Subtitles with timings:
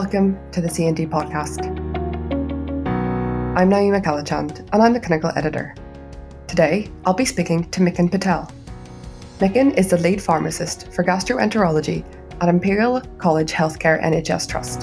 [0.00, 1.66] Welcome to the C&D podcast.
[3.56, 5.74] I'm Naima Kalachand and I'm the clinical editor.
[6.46, 8.48] Today, I'll be speaking to Mikin Patel.
[9.40, 12.04] Mikin is the lead pharmacist for gastroenterology
[12.40, 14.82] at Imperial College Healthcare NHS Trust.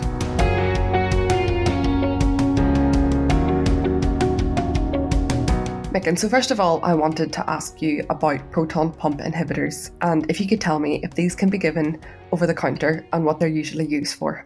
[5.93, 10.29] Mikin, so first of all, I wanted to ask you about proton pump inhibitors and
[10.29, 12.01] if you could tell me if these can be given
[12.33, 14.45] over the counter and what they're usually used for.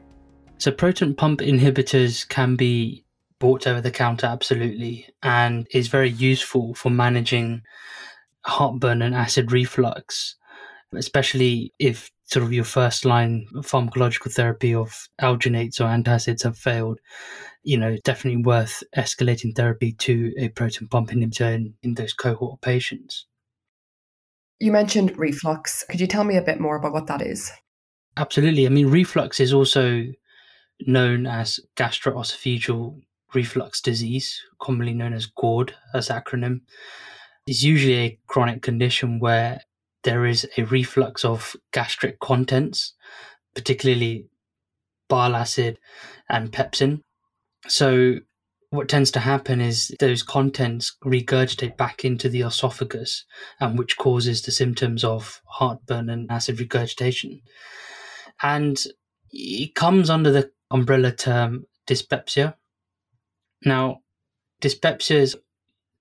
[0.60, 3.06] So, proton pump inhibitors can be
[3.40, 7.62] bought over the counter, absolutely, and is very useful for managing
[8.46, 10.36] heartburn and acid reflux,
[10.94, 17.00] especially if sort of your first line pharmacological therapy of alginates or antacids have failed
[17.64, 22.62] you know, definitely worth escalating therapy to a proton pump inhibitor in, in those cohort
[22.62, 23.26] patients.
[24.60, 25.86] You mentioned reflux.
[25.90, 27.52] Could you tell me a bit more about what that is?
[28.18, 28.66] Absolutely.
[28.66, 30.04] I mean, reflux is also
[30.86, 33.02] known as gastroesophageal
[33.34, 36.62] reflux disease, commonly known as GORD as acronym.
[37.46, 39.62] It's usually a chronic condition where
[40.04, 42.94] there is a reflux of gastric contents,
[43.54, 44.28] particularly
[45.10, 45.80] bile acid
[46.30, 47.02] and pepsin,
[47.68, 48.16] so,
[48.72, 53.26] what tends to happen is those contents regurgitate back into the esophagus,
[53.60, 57.42] and which causes the symptoms of heartburn and acid regurgitation.
[58.42, 58.82] And
[59.32, 62.56] it comes under the umbrella term dyspepsia.
[63.66, 64.02] Now,
[64.62, 65.38] dyspepsia is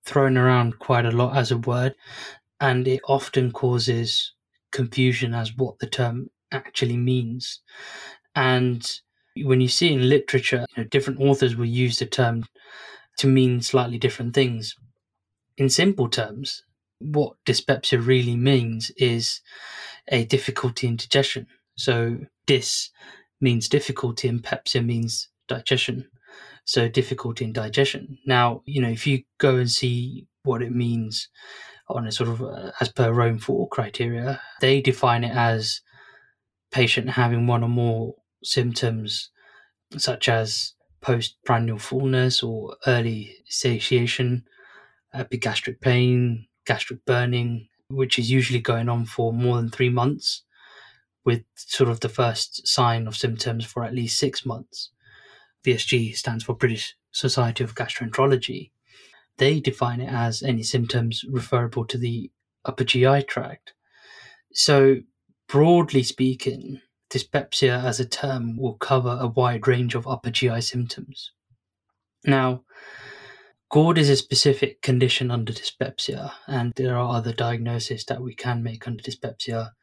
[0.04, 1.94] thrown around quite a lot as a word,
[2.60, 4.32] and it often causes
[4.70, 7.60] confusion as what the term actually means.
[8.34, 8.88] And
[9.36, 12.44] when you see in literature, you know, different authors will use the term
[13.18, 14.76] to mean slightly different things.
[15.56, 16.62] In simple terms,
[17.00, 19.40] what dyspepsia really means is
[20.08, 21.46] a difficulty in digestion.
[21.76, 22.90] So dis
[23.40, 26.08] means difficulty and pepsia means digestion.
[26.64, 28.18] So difficulty in digestion.
[28.26, 31.28] Now, you know, if you go and see what it means
[31.88, 35.80] on a sort of uh, as per Rome 4 criteria, they define it as
[36.70, 38.14] patient having one or more
[38.44, 39.30] symptoms
[39.96, 44.44] such as postprandial fullness or early satiation,
[45.14, 50.44] epigastric pain, gastric burning, which is usually going on for more than three months,
[51.28, 54.88] with sort of the first sign of symptoms for at least six months.
[55.62, 58.70] BSG stands for British Society of Gastroenterology.
[59.36, 62.30] They define it as any symptoms referable to the
[62.64, 63.74] upper GI tract.
[64.54, 65.00] So,
[65.48, 66.80] broadly speaking,
[67.10, 71.32] dyspepsia as a term will cover a wide range of upper GI symptoms.
[72.24, 72.64] Now,
[73.68, 78.62] GORD is a specific condition under dyspepsia, and there are other diagnoses that we can
[78.62, 79.74] make under dyspepsia,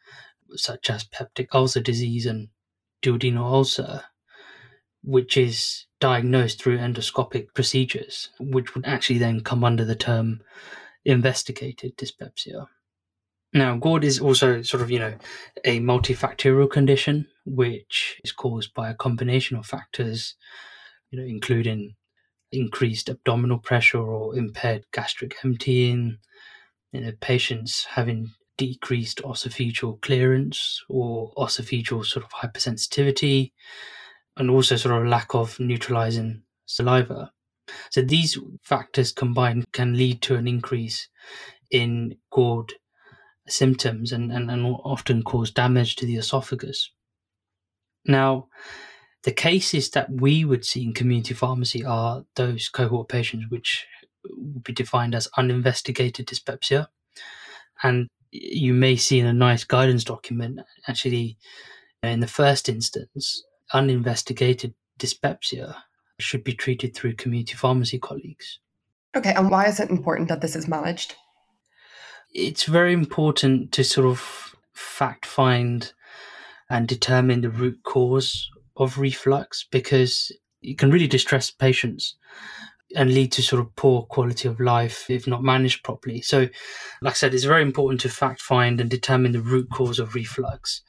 [0.57, 2.49] such as peptic ulcer disease and
[3.01, 4.03] duodenal ulcer,
[5.03, 10.41] which is diagnosed through endoscopic procedures, which would actually then come under the term
[11.05, 12.67] investigated dyspepsia.
[13.53, 15.15] Now, GORD is also sort of, you know,
[15.63, 20.35] a multifactorial condition, which is caused by a combination of factors,
[21.09, 21.95] you know, including
[22.51, 26.17] increased abdominal pressure or impaired gastric emptying,
[26.91, 33.51] you know, patients having decreased esophageal clearance or esophageal sort of hypersensitivity,
[34.37, 37.31] and also sort of lack of neutralizing saliva.
[37.89, 41.07] So these factors combined can lead to an increase
[41.71, 42.73] in GORD
[43.47, 46.91] symptoms and, and, and often cause damage to the esophagus.
[48.05, 48.47] Now,
[49.23, 53.85] the cases that we would see in community pharmacy are those cohort patients which
[54.29, 56.89] would be defined as uninvestigated dyspepsia.
[57.81, 58.07] And
[58.41, 61.37] you may see in a NICE guidance document, actually,
[62.03, 65.83] uh, in the first instance, uninvestigated dyspepsia
[66.19, 68.59] should be treated through community pharmacy colleagues.
[69.15, 71.15] Okay, and why is it important that this is managed?
[72.35, 75.93] it's very important to sort of fact find
[76.69, 82.15] and determine the root cause of reflux because it can really distress patients
[82.95, 86.21] and lead to sort of poor quality of life if not managed properly.
[86.21, 86.47] So,
[87.01, 90.15] like I said, it's very important to fact find and determine the root cause of
[90.15, 90.81] reflux.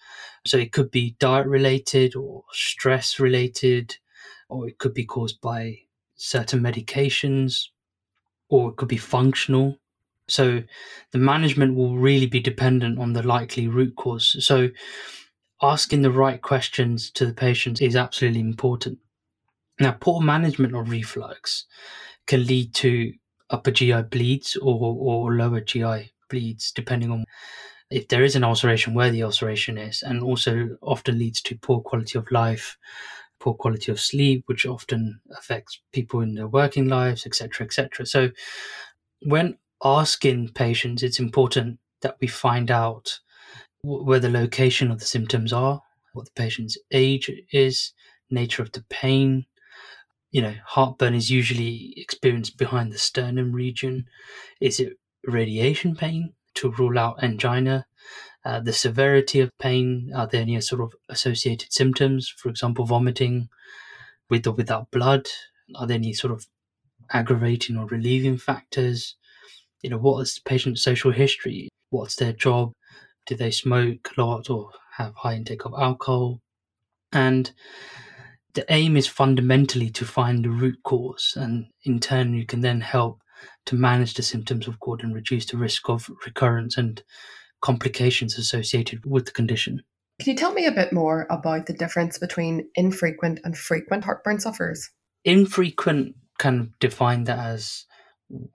[0.46, 3.96] So, it could be diet related or stress related,
[4.48, 5.78] or it could be caused by
[6.16, 7.68] certain medications,
[8.48, 9.78] or it could be functional.
[10.28, 10.62] So
[11.12, 14.36] the management will really be dependent on the likely root cause.
[14.44, 14.70] So
[15.62, 18.98] asking the right questions to the patients is absolutely important.
[19.80, 21.66] Now, poor management of reflux
[22.26, 23.12] can lead to
[23.50, 27.24] upper GI bleeds or, or lower GI bleeds, depending on
[27.90, 31.80] if there is an ulceration, where the ulceration is, and also often leads to poor
[31.80, 32.76] quality of life,
[33.38, 38.04] poor quality of sleep, which often affects people in their working lives, etc., etc.
[38.06, 38.30] So,
[39.22, 43.20] when asking patients, it's important that we find out
[43.82, 45.80] where the location of the symptoms are,
[46.12, 47.92] what the patient's age is,
[48.30, 49.46] nature of the pain.
[50.36, 54.04] You know, heartburn is usually experienced behind the sternum region.
[54.60, 57.86] Is it radiation pain to rule out angina?
[58.44, 63.48] Uh, the severity of pain, are there any sort of associated symptoms, for example, vomiting
[64.28, 65.26] with or without blood?
[65.74, 66.44] Are there any sort of
[67.14, 69.16] aggravating or relieving factors?
[69.80, 71.70] You know, what is the patient's social history?
[71.88, 72.72] What's their job?
[73.24, 76.40] Do they smoke a lot or have high intake of alcohol?
[77.10, 77.52] And
[78.56, 82.80] the aim is fundamentally to find the root cause, and in turn, you can then
[82.80, 83.20] help
[83.66, 87.02] to manage the symptoms of GORD and reduce the risk of recurrence and
[87.60, 89.82] complications associated with the condition.
[90.20, 94.40] Can you tell me a bit more about the difference between infrequent and frequent heartburn
[94.40, 94.88] sufferers?
[95.24, 97.84] Infrequent can define that as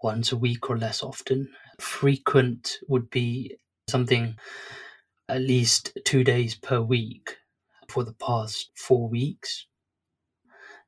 [0.01, 1.47] once a week or less often.
[1.79, 3.55] Frequent would be
[3.87, 4.35] something
[5.29, 7.37] at least two days per week
[7.87, 9.67] for the past four weeks.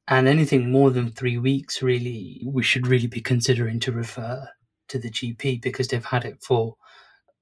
[0.07, 4.49] And anything more than three weeks, really, we should really be considering to refer
[4.89, 6.75] to the GP because they've had it for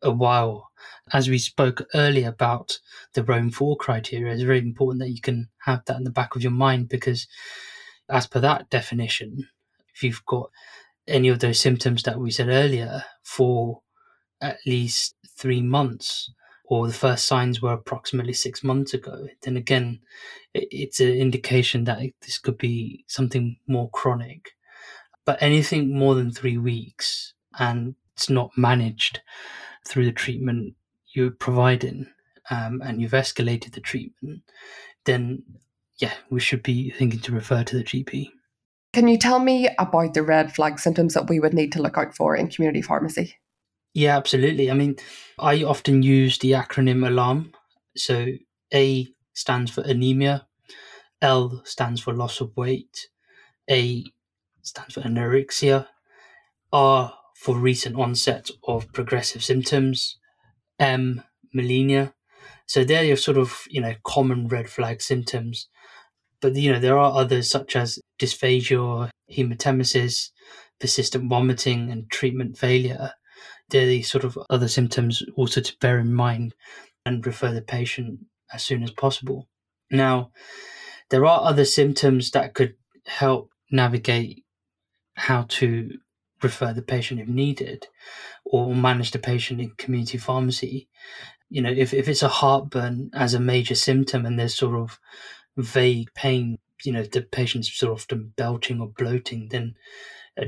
[0.02, 0.69] a while.
[1.12, 2.80] As we spoke earlier about
[3.13, 6.36] the Rome 4 criteria, it's very important that you can have that in the back
[6.36, 7.28] of your mind because,
[8.10, 9.48] as per that definition,
[9.96, 10.50] if you've got
[11.08, 13.81] any of those symptoms that we said earlier for
[14.40, 16.31] at least three months,
[16.72, 20.00] or the first signs were approximately six months ago, then again,
[20.54, 24.52] it's an indication that this could be something more chronic.
[25.26, 29.20] But anything more than three weeks and it's not managed
[29.86, 30.76] through the treatment
[31.14, 32.08] you're providing
[32.50, 34.42] um, and you've escalated the treatment,
[35.04, 35.44] then
[36.00, 38.30] yeah, we should be thinking to refer to the GP.
[38.94, 41.98] Can you tell me about the red flag symptoms that we would need to look
[41.98, 43.36] out for in community pharmacy?
[43.94, 44.72] Yeah, absolutely.
[44.72, 44.96] I mean,
[45.38, 47.54] I often use the acronym ALARM.
[47.96, 48.28] So
[48.74, 50.48] A stands for anemia,
[51.22, 53.10] L stands for loss of weight,
[53.70, 54.06] A
[54.64, 55.88] stands for anorexia,
[56.74, 60.18] R for recent onset of progressive symptoms,
[60.80, 61.24] M
[61.56, 62.14] melena.
[62.68, 65.68] So they're your sort of you know common red flag symptoms.
[66.42, 70.32] But you know there are others such as dysphagia, hematemesis,
[70.80, 73.14] persistent vomiting, and treatment failure
[73.72, 76.54] the sort of other symptoms also to bear in mind
[77.06, 78.20] and refer the patient
[78.54, 79.48] as soon as possible.
[79.90, 80.32] Now,
[81.10, 82.76] there are other symptoms that could
[83.06, 84.44] help navigate
[85.16, 85.90] how to
[86.44, 87.88] refer the patient if needed
[88.46, 90.88] or manage the patient in community pharmacy.
[91.50, 95.00] You know, if, if it's a heartburn as a major symptom and there's sort of
[95.58, 99.76] vague pain, you know, the patient's sort of often belching or bloating, then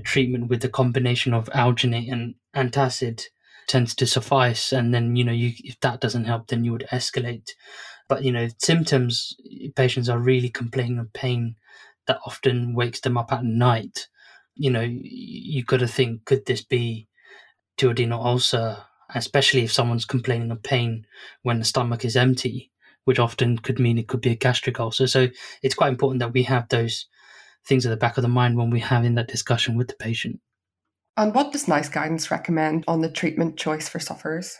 [0.03, 3.23] treatment with the combination of alginate and antacid
[3.67, 4.71] tends to suffice.
[4.71, 7.49] And then, you know, you, if that doesn't help, then you would escalate.
[8.09, 9.35] But, you know, symptoms,
[9.75, 11.55] patients are really complaining of pain
[12.07, 14.07] that often wakes them up at night.
[14.55, 17.07] You know, you've got to think, could this be
[17.77, 18.77] duodenal ulcer,
[19.15, 21.05] especially if someone's complaining of pain
[21.43, 22.71] when the stomach is empty,
[23.05, 25.07] which often could mean it could be a gastric ulcer.
[25.07, 25.29] So
[25.61, 27.07] it's quite important that we have those
[27.65, 30.39] things at the back of the mind when we're having that discussion with the patient.
[31.15, 34.57] And what does NICE guidance recommend on the treatment choice for sufferers?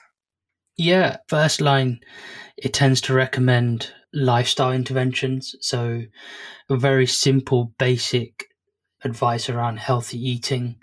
[0.78, 2.00] Yeah, first line,
[2.58, 5.56] it tends to recommend lifestyle interventions.
[5.62, 6.04] So,
[6.70, 8.46] a very simple, basic
[9.04, 10.78] advice around healthy eating.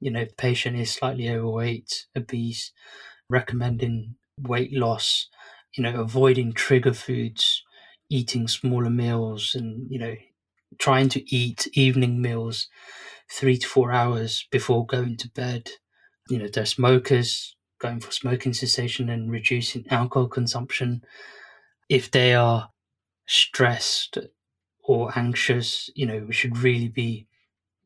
[0.00, 2.72] You know, if the patient is slightly overweight, obese,
[3.28, 5.28] recommending weight loss,
[5.76, 7.62] you know, avoiding trigger foods,
[8.10, 10.14] eating smaller meals, and, you know,
[10.78, 12.68] trying to eat evening meals
[13.30, 15.70] three to four hours before going to bed.
[16.28, 21.02] You know, they're smokers going for smoking cessation and reducing alcohol consumption.
[21.88, 22.70] If they are
[23.26, 24.18] stressed
[24.82, 27.26] or anxious, you know, we should really be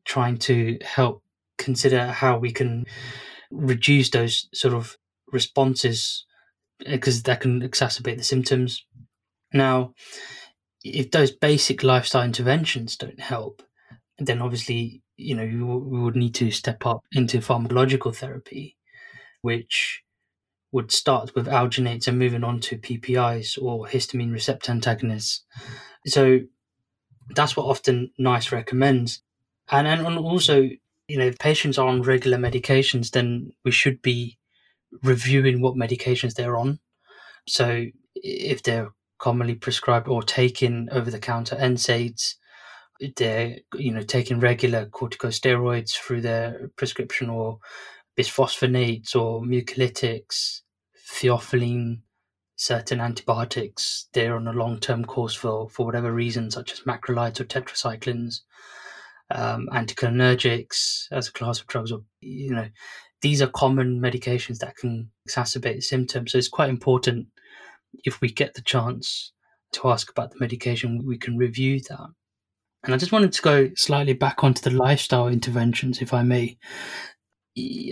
[0.05, 1.23] trying to help
[1.57, 2.85] consider how we can
[3.51, 4.97] reduce those sort of
[5.31, 6.25] responses
[6.79, 8.85] because that can exacerbate the symptoms.
[9.53, 9.93] Now,
[10.83, 13.61] if those basic lifestyle interventions don't help,
[14.17, 18.77] then obviously you know you, we would need to step up into pharmacological therapy,
[19.41, 20.03] which
[20.71, 25.43] would start with alginates and moving on to PPIs or histamine receptor antagonists.
[26.05, 26.41] So
[27.35, 29.21] that's what often NICE recommends.
[29.71, 30.61] And and also,
[31.07, 34.37] you know, if patients are on regular medications, then we should be
[35.03, 36.79] reviewing what medications they're on.
[37.47, 42.35] So if they're commonly prescribed or taken over the counter NSAIDs.
[43.15, 47.59] They're you know taking regular corticosteroids through their prescription or
[48.17, 50.61] bisphosphonates or mucolytics,
[51.09, 52.01] theophylline,
[52.59, 54.07] certain antibiotics.
[54.13, 58.41] They're on a long term course for, for whatever reason, such as macrolides or tetracyclines,
[59.31, 62.67] um, anticholinergics as a class of drugs, or you know,
[63.21, 66.33] these are common medications that can exacerbate symptoms.
[66.33, 67.27] So it's quite important
[67.93, 69.31] if we get the chance
[69.73, 72.07] to ask about the medication, we can review that.
[72.83, 76.57] And I just wanted to go slightly back onto the lifestyle interventions, if I may.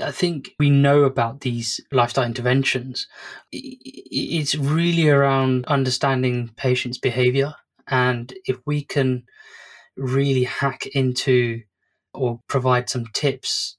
[0.01, 3.07] I think we know about these lifestyle interventions.
[3.51, 7.53] It's really around understanding patients' behavior.
[7.87, 9.23] And if we can
[9.97, 11.61] really hack into
[12.13, 13.75] or provide some tips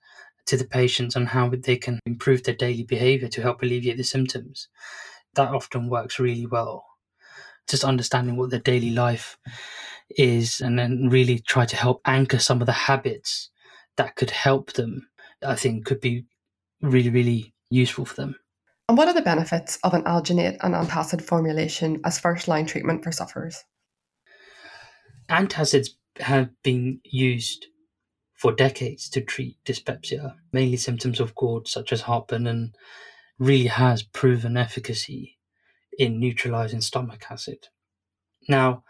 [0.46, 4.04] to the patients on how they can improve their daily behavior to help alleviate the
[4.04, 4.68] symptoms,
[5.34, 6.84] that often works really well.
[7.68, 9.38] Just understanding what their daily life
[10.10, 13.50] is and then really try to help anchor some of the habits
[13.96, 15.08] that could help them,
[15.44, 16.24] I think could be
[16.80, 18.36] really, really useful for them.
[18.88, 23.04] And what are the benefits of an alginate and antacid formulation as first line treatment
[23.04, 23.62] for sufferers?
[25.28, 27.66] Antacids have been used
[28.34, 32.74] for decades to treat dyspepsia, mainly symptoms of GORD such as heartburn, and
[33.38, 35.38] really has proven efficacy
[35.98, 37.68] in neutralizing stomach acid.
[38.48, 38.84] Now,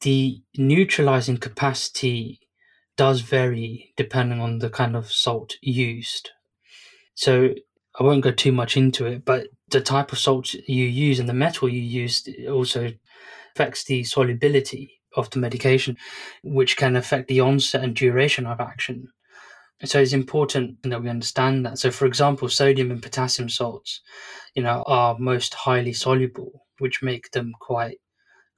[0.00, 2.40] the neutralizing capacity
[2.96, 6.30] does vary depending on the kind of salt used.
[7.14, 7.54] So
[7.98, 11.28] I won't go too much into it, but the type of salt you use and
[11.28, 12.92] the metal you use also
[13.54, 15.96] affects the solubility of the medication,
[16.42, 19.08] which can affect the onset and duration of action.
[19.82, 21.78] So it's important that we understand that.
[21.78, 24.00] So, for example, sodium and potassium salts,
[24.54, 27.98] you know, are most highly soluble, which make them quite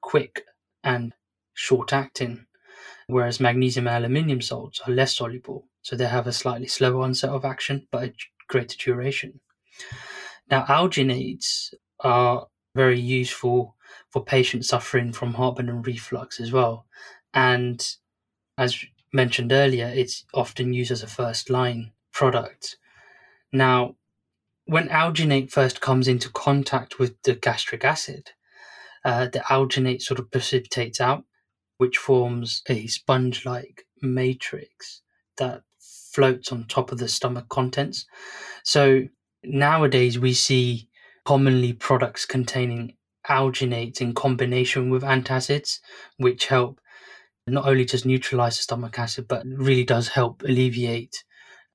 [0.02, 0.44] quick
[0.84, 1.14] and
[1.54, 2.46] short acting,
[3.08, 7.30] whereas magnesium and aluminium salts are less soluble, so they have a slightly slower onset
[7.30, 8.14] of action but a
[8.48, 9.40] greater duration.
[10.50, 13.76] Now, alginates are very useful
[14.10, 16.86] for patients suffering from heartburn and reflux as well.
[17.34, 17.84] And
[18.58, 22.76] as mentioned earlier, it's often used as a first line product.
[23.52, 23.96] Now,
[24.64, 28.30] when alginate first comes into contact with the gastric acid,
[29.04, 31.24] uh, the alginate sort of precipitates out,
[31.78, 35.02] which forms a sponge like matrix
[35.36, 38.06] that floats on top of the stomach contents.
[38.64, 39.02] So
[39.44, 40.88] nowadays we see
[41.24, 42.96] commonly products containing
[43.28, 45.80] alginate in combination with antacids,
[46.16, 46.80] which help
[47.46, 51.24] not only just neutralize the stomach acid, but really does help alleviate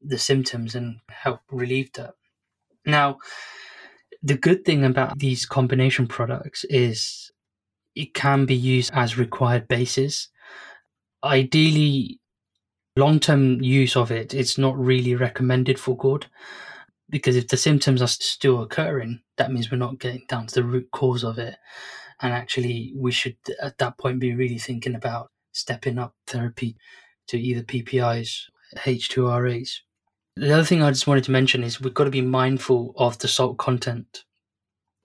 [0.02, 2.14] the symptoms and help relieve that.
[2.86, 3.20] Now,
[4.24, 7.32] the good thing about these combination products is
[7.96, 10.30] it can be used as required basis.
[11.24, 12.20] Ideally,
[12.96, 16.26] long term use of it, it's not really recommended for good
[17.10, 20.64] because if the symptoms are still occurring, that means we're not getting down to the
[20.64, 21.58] root cause of it.
[22.22, 26.76] And actually, we should at that point be really thinking about stepping up therapy
[27.28, 28.44] to either PPIs,
[28.78, 29.80] H2RAs.
[30.36, 33.18] The other thing I just wanted to mention is we've got to be mindful of
[33.20, 34.24] the salt content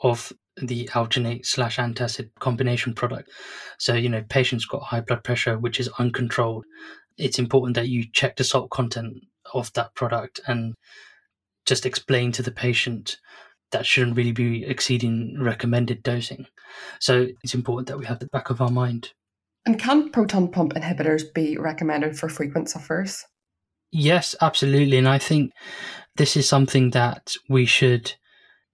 [0.00, 3.30] of the alginate slash antacid combination product.
[3.78, 6.64] So, you know, patients got high blood pressure, which is uncontrolled.
[7.18, 9.18] It's important that you check the salt content
[9.52, 10.74] of that product and
[11.66, 13.18] just explain to the patient
[13.72, 16.46] that shouldn't really be exceeding recommended dosing.
[17.00, 19.12] So it's important that we have the back of our mind.
[19.66, 23.24] And can proton pump inhibitors be recommended for frequent sufferers?
[23.90, 24.96] Yes, absolutely.
[24.96, 25.52] And I think
[26.16, 28.14] this is something that we should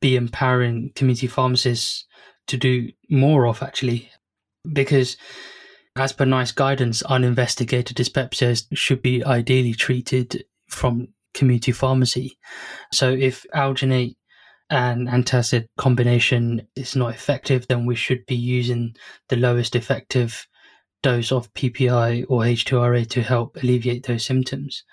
[0.01, 2.05] be empowering community pharmacists
[2.49, 4.11] to do more of, actually,
[4.71, 5.17] because
[5.97, 12.39] as per NICE guidance, uninvestigated dyspepsia should be ideally treated from community pharmacy.
[12.93, 14.17] So if alginate
[14.71, 18.95] and antacid combination is not effective, then we should be using
[19.29, 20.47] the lowest effective
[21.03, 24.85] dose of PPI or H2RA to help alleviate those symptoms.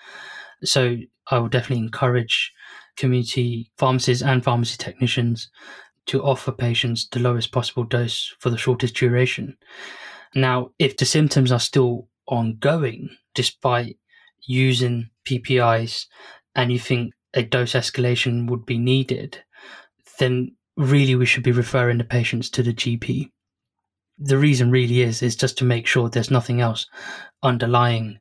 [0.63, 0.97] So
[1.31, 2.51] I would definitely encourage
[2.97, 5.49] community pharmacists and pharmacy technicians
[6.07, 9.55] to offer patients the lowest possible dose for the shortest duration.
[10.35, 13.97] Now, if the symptoms are still ongoing despite
[14.47, 16.05] using PPIs
[16.55, 19.43] and you think a dose escalation would be needed,
[20.17, 23.29] then really we should be referring the patients to the GP.
[24.19, 26.87] The reason really is is just to make sure there's nothing else
[27.41, 28.19] underlying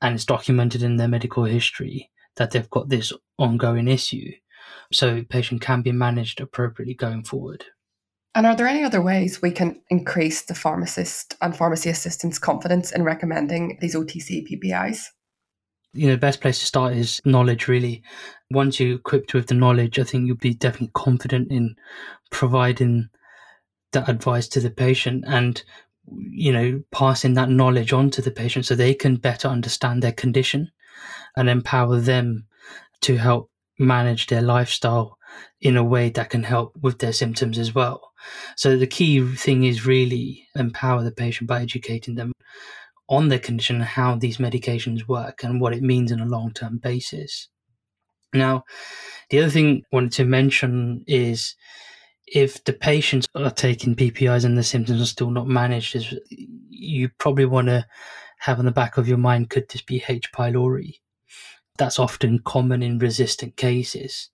[0.00, 4.30] and it's documented in their medical history that they've got this ongoing issue.
[4.92, 7.64] So patient can be managed appropriately going forward.
[8.34, 12.92] And are there any other ways we can increase the pharmacist and pharmacy assistant's confidence
[12.92, 15.06] in recommending these OTC PPIs?
[15.94, 18.02] You know, the best place to start is knowledge, really.
[18.50, 21.74] Once you're equipped with the knowledge, I think you'll be definitely confident in
[22.30, 23.08] providing
[23.92, 25.62] that advice to the patient and,
[26.30, 30.12] you know, passing that knowledge on to the patient so they can better understand their
[30.12, 30.70] condition
[31.36, 32.46] and empower them
[33.02, 35.18] to help manage their lifestyle
[35.60, 38.12] in a way that can help with their symptoms as well.
[38.56, 42.32] So the key thing is really empower the patient by educating them
[43.08, 46.52] on their condition and how these medications work and what it means on a long
[46.52, 47.48] term basis.
[48.34, 48.64] Now,
[49.30, 51.54] the other thing I wanted to mention is
[52.32, 56.18] if the patients are taking PPIs and the symptoms are still not managed,
[56.68, 57.86] you probably want to
[58.38, 60.32] have on the back of your mind could this be H.
[60.32, 61.00] pylori?
[61.76, 64.30] That's often common in resistant cases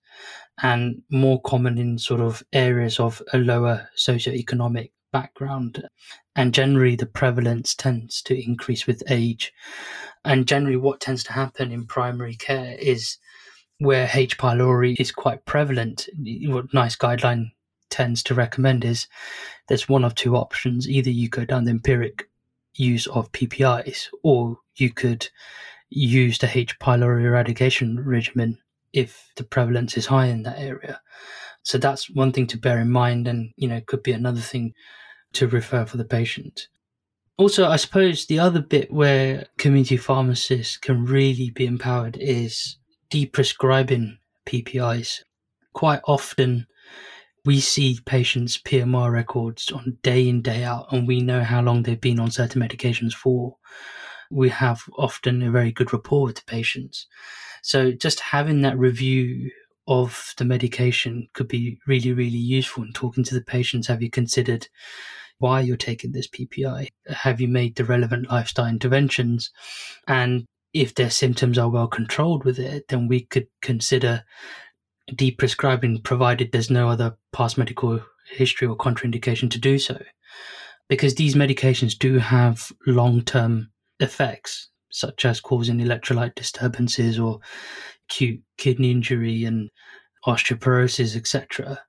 [0.61, 5.87] and more common in sort of areas of a lower socioeconomic background.
[6.35, 9.53] And generally, the prevalence tends to increase with age.
[10.23, 13.17] And generally, what tends to happen in primary care is
[13.79, 14.37] where H.
[14.37, 16.07] pylori is quite prevalent.
[16.17, 17.51] What NICE guideline
[17.95, 19.07] tends to recommend is
[19.67, 20.87] there's one of two options.
[20.89, 22.29] Either you go down the empiric
[22.73, 25.29] use of PPIs, or you could
[25.89, 26.77] use the H.
[26.79, 28.57] pylori eradication regimen
[28.91, 30.99] if the prevalence is high in that area.
[31.63, 34.73] So that's one thing to bear in mind, and you know, could be another thing
[35.33, 36.67] to refer for the patient.
[37.37, 42.77] Also, I suppose the other bit where community pharmacists can really be empowered is
[43.09, 45.23] deprescribing PPIs.
[45.73, 46.67] Quite often,
[47.45, 51.83] we see patients' PMR records on day in, day out, and we know how long
[51.83, 53.57] they've been on certain medications for.
[54.31, 57.05] We have often a very good rapport with the patients.
[57.61, 59.51] So just having that review
[59.87, 63.87] of the medication could be really, really useful in talking to the patients.
[63.87, 64.67] Have you considered
[65.37, 66.89] why you're taking this PPI?
[67.07, 69.51] Have you made the relevant lifestyle interventions?
[70.07, 74.23] And if their symptoms are well controlled with it, then we could consider
[75.11, 79.99] deprescribing, provided there's no other past medical history or contraindication to do so.
[80.87, 87.39] Because these medications do have long term effects such as causing electrolyte disturbances or
[88.07, 89.69] acute kidney injury and
[90.25, 91.79] osteoporosis, etc.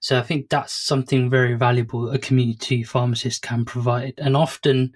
[0.00, 4.14] So I think that's something very valuable a community pharmacist can provide.
[4.18, 4.94] And often,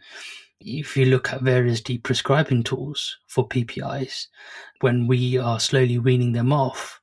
[0.60, 4.26] if you look at various deprescribing tools for PPIs,
[4.80, 7.00] when we are slowly weaning them off,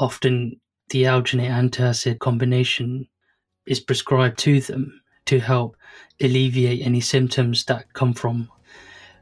[0.00, 0.58] often
[0.88, 3.06] the alginate antacid combination
[3.66, 5.76] is prescribed to them to help
[6.20, 8.48] alleviate any symptoms that come from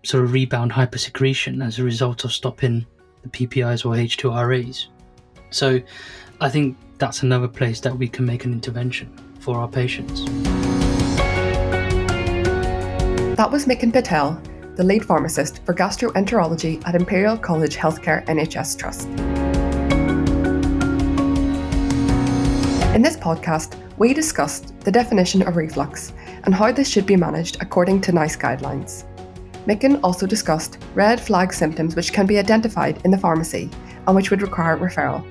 [0.04, 2.86] sort of rebound hypersecretion as a result of stopping
[3.22, 4.86] the PPIs or H2RAs.
[5.50, 5.80] So
[6.40, 10.24] I think that's another place that we can make an intervention for our patients.
[13.36, 14.40] That was Mikin Patel,
[14.76, 19.37] the lead pharmacist for gastroenterology at Imperial College Healthcare NHS Trust.
[22.98, 27.62] In this podcast, we discussed the definition of reflux and how this should be managed
[27.62, 29.04] according to NICE guidelines.
[29.68, 33.70] Mikin also discussed red flag symptoms which can be identified in the pharmacy
[34.04, 35.24] and which would require referral.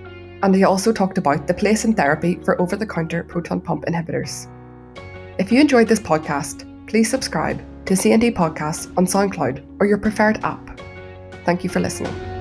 [0.44, 3.84] And he also talked about the place in therapy for over the counter proton pump
[3.84, 4.48] inhibitors.
[5.38, 10.42] If you enjoyed this podcast, please subscribe to C&D Podcasts on SoundCloud or your preferred
[10.46, 10.80] app.
[11.44, 12.37] Thank you for listening.